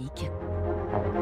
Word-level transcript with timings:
Classique. 0.00 0.30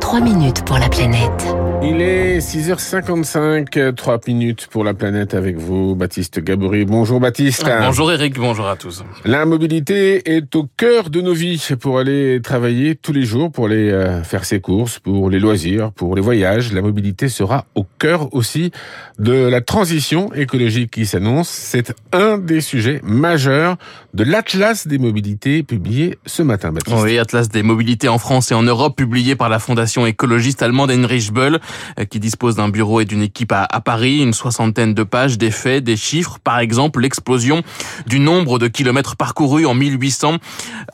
3 0.01 0.21
minutes 0.21 0.65
pour 0.65 0.79
la 0.79 0.89
planète. 0.89 1.47
Il 1.83 2.01
est 2.01 2.39
6h55, 2.39 3.95
3 3.95 4.21
minutes 4.27 4.67
pour 4.71 4.85
la 4.85 4.95
planète 4.95 5.35
avec 5.35 5.57
vous, 5.57 5.95
Baptiste 5.95 6.41
Gabory. 6.41 6.85
Bonjour 6.85 7.21
Baptiste. 7.21 7.65
Bonjour 7.81 8.11
Eric, 8.13 8.39
bonjour 8.39 8.67
à 8.67 8.77
tous. 8.77 9.05
La 9.25 9.45
mobilité 9.45 10.37
est 10.37 10.55
au 10.57 10.67
cœur 10.77 11.11
de 11.11 11.21
nos 11.21 11.35
vies 11.35 11.63
pour 11.81 11.99
aller 11.99 12.41
travailler 12.43 12.95
tous 12.95 13.13
les 13.13 13.23
jours, 13.23 13.51
pour 13.53 13.67
aller 13.67 13.91
euh, 13.91 14.23
faire 14.23 14.45
ses 14.45 14.61
courses, 14.61 14.99
pour 14.99 15.31
les 15.31 15.39
loisirs, 15.39 15.93
pour 15.93 16.15
les 16.15 16.23
voyages. 16.23 16.73
La 16.73 16.83
mobilité 16.83 17.29
sera 17.29 17.67
au 17.75 17.85
cœur 17.99 18.33
aussi 18.35 18.71
de 19.19 19.33
la 19.33 19.61
transition 19.61 20.33
écologique 20.33 20.93
qui 20.93 21.07
s'annonce. 21.07 21.49
C'est 21.49 21.95
un 22.13 22.39
des 22.39 22.61
sujets 22.61 23.01
majeurs 23.03 23.77
de 24.15 24.25
l'Atlas 24.25 24.87
des 24.87 24.99
mobilités 24.99 25.63
publié 25.63 26.19
ce 26.27 26.43
matin, 26.43 26.73
Baptiste. 26.73 26.97
Oui, 27.03 27.19
Atlas 27.19 27.49
des 27.49 27.63
mobilités 27.63 28.09
en 28.09 28.19
France 28.19 28.51
et 28.51 28.55
en 28.55 28.63
Europe 28.63 28.97
publié 28.97 29.37
par 29.37 29.49
la 29.49 29.59
fondation 29.59 30.07
écologiste 30.07 30.63
allemande 30.63 30.91
Heinrich 30.91 31.33
Böll, 31.33 31.61
euh, 31.99 32.05
qui 32.05 32.21
dispose 32.21 32.57
d'un 32.57 32.69
bureau 32.69 33.01
et 33.01 33.05
d'une 33.05 33.23
équipe 33.23 33.53
à, 33.53 33.67
Paris, 33.81 34.19
une 34.19 34.33
soixantaine 34.33 34.95
de 34.95 35.03
pages, 35.03 35.39
des 35.39 35.51
faits, 35.51 35.85
des 35.85 35.97
chiffres, 35.97 36.39
par 36.43 36.59
exemple 36.59 37.01
l'explosion 37.01 37.63
du 38.07 38.21
nombre 38.21 38.59
de 38.59 38.69
kilomètres 38.69 39.17
parcourus 39.17 39.67
en 39.67 39.75
1800. 39.75 40.37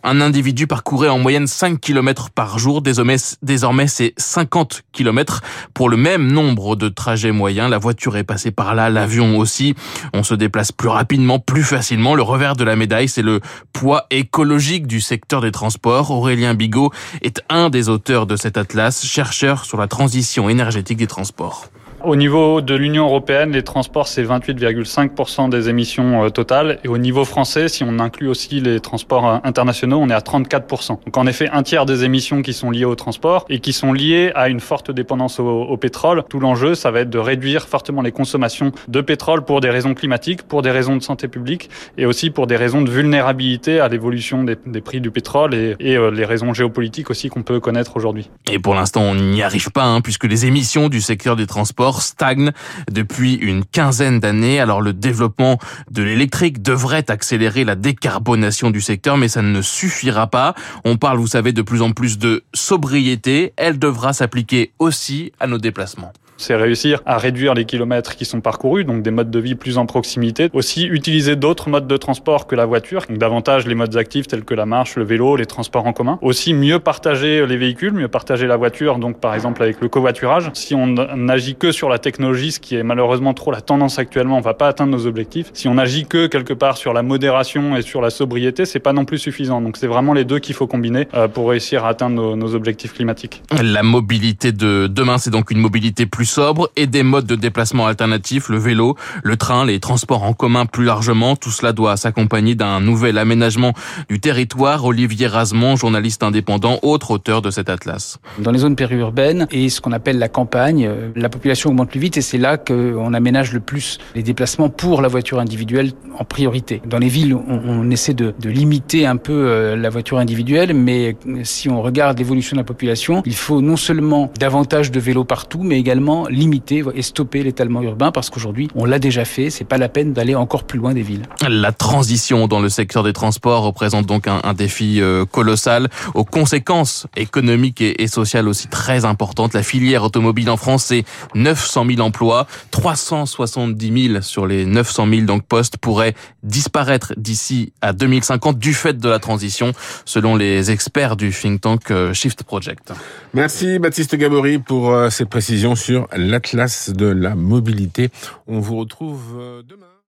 Un 0.02 0.20
individu 0.20 0.66
parcourait 0.66 1.08
en 1.08 1.18
moyenne 1.18 1.46
5 1.46 1.80
kilomètres 1.80 2.30
par 2.30 2.58
jour, 2.58 2.82
désormais, 2.82 3.16
désormais 3.42 3.86
c'est 3.86 4.14
50 4.16 4.82
kilomètres 4.92 5.42
pour 5.72 5.88
le 5.88 5.96
même 5.96 6.30
nombre 6.30 6.76
de 6.76 6.88
trajets 6.94 7.32
moyens. 7.32 7.70
La 7.70 7.78
voiture 7.78 8.16
est 8.16 8.24
passée 8.24 8.50
par 8.50 8.74
là, 8.74 8.90
l'avion 8.90 9.38
aussi. 9.38 9.74
On 10.12 10.22
se 10.22 10.34
déplace 10.34 10.72
plus 10.72 10.88
rapidement, 10.88 11.38
plus 11.38 11.62
facilement. 11.62 12.14
Le 12.14 12.22
revers 12.22 12.56
de 12.56 12.64
la 12.64 12.76
médaille, 12.76 13.08
c'est 13.08 13.22
le 13.22 13.40
poids 13.72 14.06
écologique 14.10 14.86
du 14.86 15.00
secteur 15.00 15.40
des 15.40 15.52
transports. 15.52 16.10
Aurélien 16.10 16.54
Bigot 16.54 16.90
est 17.22 17.42
un 17.48 17.70
des 17.70 17.88
auteurs 17.88 18.26
de 18.26 18.36
cet 18.36 18.56
atlas, 18.56 19.04
chercheur 19.04 19.64
sur 19.64 19.78
la 19.78 19.86
transition 19.86 20.48
énergétique 20.48 20.98
des 20.98 21.06
transports. 21.06 21.70
Au 22.04 22.16
niveau 22.16 22.60
de 22.60 22.74
l'Union 22.74 23.06
européenne, 23.06 23.52
les 23.52 23.62
transports, 23.62 24.08
c'est 24.08 24.22
28,5% 24.22 25.48
des 25.48 25.70
émissions 25.70 26.24
euh, 26.24 26.28
totales. 26.28 26.78
Et 26.84 26.88
au 26.88 26.98
niveau 26.98 27.24
français, 27.24 27.68
si 27.68 27.82
on 27.82 27.98
inclut 27.98 28.28
aussi 28.28 28.60
les 28.60 28.78
transports 28.80 29.26
euh, 29.26 29.38
internationaux, 29.42 29.98
on 30.02 30.10
est 30.10 30.14
à 30.14 30.18
34%. 30.18 30.88
Donc 30.88 31.16
en 31.16 31.26
effet, 31.26 31.48
un 31.50 31.62
tiers 31.62 31.86
des 31.86 32.04
émissions 32.04 32.42
qui 32.42 32.52
sont 32.52 32.70
liées 32.70 32.84
au 32.84 32.94
transport 32.94 33.46
et 33.48 33.58
qui 33.58 33.72
sont 33.72 33.94
liées 33.94 34.32
à 34.34 34.50
une 34.50 34.60
forte 34.60 34.90
dépendance 34.90 35.40
au, 35.40 35.76
pétrole. 35.78 36.24
Tout 36.28 36.40
l'enjeu, 36.40 36.74
ça 36.74 36.90
va 36.90 37.00
être 37.00 37.10
de 37.10 37.18
réduire 37.18 37.66
fortement 37.68 38.02
les 38.02 38.12
consommations 38.12 38.72
de 38.86 39.00
pétrole 39.00 39.42
pour 39.42 39.62
des 39.62 39.70
raisons 39.70 39.94
climatiques, 39.94 40.42
pour 40.42 40.60
des 40.60 40.70
raisons 40.70 40.96
de 40.96 41.02
santé 41.02 41.26
publique 41.26 41.70
et 41.96 42.04
aussi 42.04 42.28
pour 42.28 42.46
des 42.46 42.56
raisons 42.56 42.82
de 42.82 42.90
vulnérabilité 42.90 43.80
à 43.80 43.88
l'évolution 43.88 44.44
des, 44.44 44.56
prix 44.82 45.00
du 45.00 45.10
pétrole 45.10 45.54
et, 45.54 45.96
euh, 45.96 46.10
les 46.10 46.26
raisons 46.26 46.52
géopolitiques 46.52 47.08
aussi 47.08 47.30
qu'on 47.30 47.42
peut 47.42 47.60
connaître 47.60 47.96
aujourd'hui. 47.96 48.28
Et 48.52 48.58
pour 48.58 48.74
l'instant, 48.74 49.00
on 49.00 49.14
n'y 49.14 49.42
arrive 49.42 49.70
pas, 49.70 49.84
hein, 49.84 50.02
puisque 50.02 50.24
les 50.24 50.44
émissions 50.44 50.90
du 50.90 51.00
secteur 51.00 51.34
des 51.34 51.46
transports 51.46 51.93
stagne 52.02 52.52
depuis 52.90 53.34
une 53.34 53.64
quinzaine 53.64 54.20
d'années. 54.20 54.60
Alors 54.60 54.80
le 54.80 54.92
développement 54.92 55.58
de 55.90 56.02
l'électrique 56.02 56.62
devrait 56.62 57.10
accélérer 57.10 57.64
la 57.64 57.74
décarbonation 57.74 58.70
du 58.70 58.80
secteur, 58.80 59.16
mais 59.16 59.28
ça 59.28 59.42
ne 59.42 59.62
suffira 59.62 60.26
pas. 60.26 60.54
On 60.84 60.96
parle, 60.96 61.18
vous 61.18 61.26
savez, 61.26 61.52
de 61.52 61.62
plus 61.62 61.82
en 61.82 61.92
plus 61.92 62.18
de 62.18 62.44
sobriété. 62.54 63.52
Elle 63.56 63.78
devra 63.78 64.12
s'appliquer 64.12 64.72
aussi 64.78 65.32
à 65.40 65.46
nos 65.46 65.58
déplacements 65.58 66.12
c'est 66.36 66.56
réussir 66.56 67.00
à 67.06 67.18
réduire 67.18 67.54
les 67.54 67.64
kilomètres 67.64 68.16
qui 68.16 68.24
sont 68.24 68.40
parcourus, 68.40 68.84
donc 68.84 69.02
des 69.02 69.10
modes 69.10 69.30
de 69.30 69.38
vie 69.38 69.54
plus 69.54 69.78
en 69.78 69.86
proximité. 69.86 70.48
Aussi 70.52 70.86
utiliser 70.86 71.36
d'autres 71.36 71.68
modes 71.68 71.86
de 71.86 71.96
transport 71.96 72.46
que 72.46 72.54
la 72.54 72.66
voiture, 72.66 73.04
donc 73.08 73.18
davantage 73.18 73.66
les 73.66 73.74
modes 73.74 73.96
actifs 73.96 74.26
tels 74.26 74.44
que 74.44 74.54
la 74.54 74.66
marche, 74.66 74.96
le 74.96 75.04
vélo, 75.04 75.36
les 75.36 75.46
transports 75.46 75.86
en 75.86 75.92
commun. 75.92 76.18
Aussi 76.22 76.54
mieux 76.54 76.78
partager 76.78 77.46
les 77.46 77.56
véhicules, 77.56 77.92
mieux 77.92 78.08
partager 78.08 78.46
la 78.46 78.56
voiture, 78.56 78.98
donc 78.98 79.20
par 79.20 79.34
exemple 79.34 79.62
avec 79.62 79.80
le 79.80 79.88
covoiturage. 79.88 80.50
Si 80.54 80.74
on 80.74 80.86
n'agit 80.86 81.54
que 81.54 81.72
sur 81.72 81.88
la 81.88 81.98
technologie, 81.98 82.52
ce 82.52 82.60
qui 82.60 82.76
est 82.76 82.82
malheureusement 82.82 83.34
trop 83.34 83.50
la 83.50 83.60
tendance 83.60 83.98
actuellement, 83.98 84.38
on 84.38 84.42
va 84.42 84.54
pas 84.54 84.68
atteindre 84.68 84.92
nos 84.92 85.06
objectifs. 85.06 85.50
Si 85.54 85.68
on 85.68 85.78
agit 85.78 86.06
que 86.06 86.26
quelque 86.26 86.52
part 86.52 86.76
sur 86.76 86.92
la 86.92 87.02
modération 87.02 87.76
et 87.76 87.82
sur 87.82 88.00
la 88.00 88.10
sobriété, 88.10 88.64
c'est 88.64 88.80
pas 88.80 88.92
non 88.92 89.04
plus 89.04 89.18
suffisant. 89.18 89.60
Donc 89.60 89.76
c'est 89.76 89.86
vraiment 89.86 90.12
les 90.12 90.24
deux 90.24 90.38
qu'il 90.38 90.54
faut 90.54 90.66
combiner 90.66 91.08
euh, 91.14 91.28
pour 91.28 91.48
réussir 91.48 91.84
à 91.84 91.90
atteindre 91.90 92.36
nos 92.36 92.54
objectifs 92.54 92.94
climatiques. 92.94 93.42
La 93.62 93.82
mobilité 93.82 94.52
de 94.52 94.86
demain, 94.86 95.18
c'est 95.18 95.30
donc 95.30 95.50
une 95.50 95.58
mobilité 95.58 96.06
plus 96.06 96.23
sobre 96.26 96.70
et 96.76 96.86
des 96.86 97.02
modes 97.02 97.26
de 97.26 97.34
déplacement 97.34 97.86
alternatifs, 97.86 98.48
le 98.48 98.58
vélo, 98.58 98.96
le 99.22 99.36
train, 99.36 99.64
les 99.64 99.80
transports 99.80 100.22
en 100.22 100.32
commun 100.32 100.66
plus 100.66 100.84
largement. 100.84 101.36
Tout 101.36 101.50
cela 101.50 101.72
doit 101.72 101.96
s'accompagner 101.96 102.54
d'un 102.54 102.80
nouvel 102.80 103.18
aménagement 103.18 103.72
du 104.08 104.20
territoire. 104.20 104.84
Olivier 104.84 105.26
Razemont, 105.26 105.76
journaliste 105.76 106.22
indépendant, 106.22 106.78
autre 106.82 107.10
auteur 107.12 107.42
de 107.42 107.50
cet 107.50 107.68
atlas. 107.68 108.18
Dans 108.38 108.50
les 108.50 108.60
zones 108.60 108.76
périurbaines 108.76 109.46
et 109.50 109.68
ce 109.68 109.80
qu'on 109.80 109.92
appelle 109.92 110.18
la 110.18 110.28
campagne, 110.28 110.86
euh, 110.86 111.10
la 111.16 111.28
population 111.28 111.70
augmente 111.70 111.90
plus 111.90 112.00
vite 112.00 112.16
et 112.16 112.22
c'est 112.22 112.38
là 112.38 112.56
qu'on 112.56 113.14
aménage 113.14 113.52
le 113.52 113.60
plus 113.60 113.98
les 114.14 114.22
déplacements 114.22 114.68
pour 114.68 115.02
la 115.02 115.08
voiture 115.08 115.38
individuelle 115.38 115.92
en 116.18 116.24
priorité. 116.24 116.80
Dans 116.86 116.98
les 116.98 117.08
villes, 117.08 117.34
on, 117.34 117.90
essaie 117.90 118.14
de, 118.14 118.34
de, 118.38 118.48
limiter 118.48 119.06
un 119.06 119.16
peu 119.16 119.32
euh, 119.32 119.76
la 119.76 119.90
voiture 119.90 120.18
individuelle, 120.18 120.74
mais 120.74 121.16
si 121.42 121.68
on 121.68 121.82
regarde 121.82 122.18
l'évolution 122.18 122.56
de 122.56 122.60
la 122.60 122.64
population, 122.64 123.22
il 123.26 123.34
faut 123.34 123.60
non 123.60 123.76
seulement 123.76 124.30
davantage 124.38 124.90
de 124.90 125.00
vélos 125.00 125.24
partout, 125.24 125.62
mais 125.62 125.78
également 125.78 126.13
limiter 126.28 126.82
et 126.94 127.02
stopper 127.02 127.42
l'étalement 127.42 127.82
urbain 127.82 128.12
parce 128.12 128.30
qu'aujourd'hui, 128.30 128.68
on 128.74 128.84
l'a 128.84 128.98
déjà 128.98 129.24
fait, 129.24 129.50
c'est 129.50 129.64
pas 129.64 129.78
la 129.78 129.88
peine 129.88 130.12
d'aller 130.12 130.34
encore 130.34 130.64
plus 130.64 130.78
loin 130.78 130.94
des 130.94 131.02
villes. 131.02 131.22
La 131.48 131.72
transition 131.72 132.46
dans 132.46 132.60
le 132.60 132.68
secteur 132.68 133.02
des 133.02 133.12
transports 133.12 133.62
représente 133.62 134.06
donc 134.06 134.28
un, 134.28 134.54
défi 134.54 135.00
euh, 135.00 135.24
colossal 135.24 135.88
aux 136.14 136.24
conséquences 136.24 137.06
économiques 137.16 137.80
et, 137.80 138.06
sociales 138.06 138.48
aussi 138.48 138.68
très 138.68 139.04
importantes. 139.04 139.54
La 139.54 139.62
filière 139.62 140.04
automobile 140.04 140.50
en 140.50 140.56
France, 140.56 140.84
c'est 140.84 141.04
900 141.34 141.86
000 141.96 142.00
emplois, 142.00 142.46
370 142.70 144.08
000 144.08 144.22
sur 144.22 144.46
les 144.46 144.64
900 144.64 145.08
000 145.08 145.22
donc 145.22 145.44
postes 145.44 145.76
pourraient 145.76 146.14
disparaître 146.42 147.12
d'ici 147.16 147.72
à 147.80 147.92
2050 147.92 148.58
du 148.58 148.74
fait 148.74 148.98
de 148.98 149.08
la 149.08 149.18
transition, 149.18 149.72
selon 150.04 150.36
les 150.36 150.70
experts 150.70 151.16
du 151.16 151.30
think 151.30 151.60
tank 151.60 151.90
euh, 151.90 152.12
Shift 152.12 152.42
Project. 152.44 152.92
Merci 153.32 153.78
Baptiste 153.78 154.14
Gabory 154.16 154.58
pour 154.58 154.90
euh, 154.90 155.10
ces 155.10 155.24
précisions 155.24 155.74
sur 155.74 156.03
l'Atlas 156.16 156.90
de 156.90 157.06
la 157.06 157.34
mobilité. 157.34 158.10
On 158.46 158.60
vous 158.60 158.76
retrouve 158.76 159.38
euh, 159.38 159.62
demain. 159.62 159.93